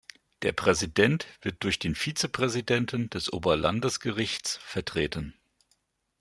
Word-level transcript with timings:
Der 0.41 0.51
Präsident 0.51 1.27
wird 1.43 1.63
durch 1.63 1.77
den 1.77 1.93
Vizepräsidenten 1.93 3.11
des 3.11 3.31
Oberlandesgerichts 3.31 4.57
vertreten. 4.57 5.35